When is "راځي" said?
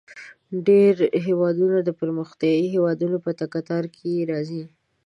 4.31-4.63